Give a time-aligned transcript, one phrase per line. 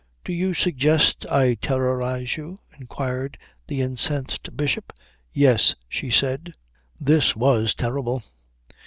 [0.25, 4.91] "Do you suggest I terrorize you?" inquired the incensed Bishop.
[5.31, 6.53] "Yes," she said.
[6.99, 8.23] This was terrible.